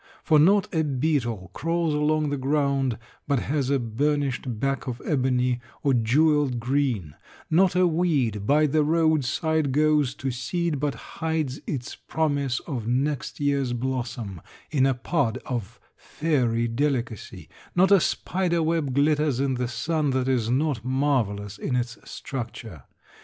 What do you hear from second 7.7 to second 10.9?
a weed by the roadside goes to seed